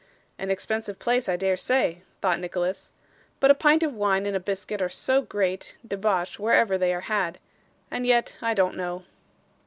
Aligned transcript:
'An 0.39 0.49
expensive 0.49 0.97
place, 0.97 1.29
I 1.29 1.35
dare 1.37 1.55
say,' 1.55 2.01
thought 2.23 2.39
Nicholas; 2.39 2.91
'but 3.39 3.51
a 3.51 3.53
pint 3.53 3.83
of 3.83 3.93
wine 3.93 4.25
and 4.25 4.35
a 4.35 4.39
biscuit 4.39 4.81
are 4.81 4.89
no 5.07 5.21
great 5.21 5.77
debauch 5.87 6.39
wherever 6.39 6.75
they 6.75 6.91
are 6.91 7.01
had. 7.01 7.37
And 7.91 8.03
yet 8.03 8.35
I 8.41 8.55
don't 8.55 8.75
know. 8.75 9.03